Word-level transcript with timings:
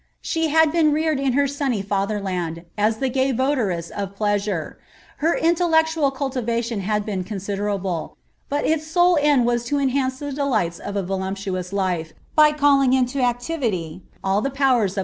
Sb« 0.23 0.47
had 0.47 0.71
been 0.71 0.91
reared 0.91 1.19
in 1.19 1.33
her 1.33 1.47
sunny 1.47 1.83
fatherland, 1.83 2.65
as 2.75 2.97
the 2.97 3.07
gay 3.07 3.31
votaress 3.31 3.91
of 3.91 4.17
plavwr; 4.17 4.77
her 5.17 5.35
intellectual 5.35 6.09
cultivation 6.09 6.79
had 6.79 7.05
been 7.05 7.23
considerable, 7.23 8.17
but 8.49 8.65
its 8.65 8.87
sole 8.87 9.15
end 9.21 9.45
•»* 9.45 9.65
to 9.67 9.77
enhance 9.77 10.17
the 10.17 10.31
delights 10.33 10.79
of 10.79 10.95
a 10.95 11.03
voluptuous 11.03 11.71
life, 11.71 12.13
by 12.35 12.51
calling 12.51 12.93
into 12.93 13.19
actWiiv 13.19 14.01
lO 14.23 14.41
Sir 14.41 14.41
Tliomas 14.41 14.49
Phillipi, 14.55 14.95
Ban. 14.95 14.99